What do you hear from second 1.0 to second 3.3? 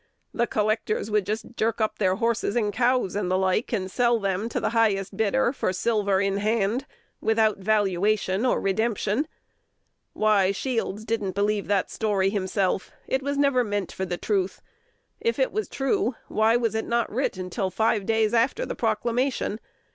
would just jerk up their horses and cows, and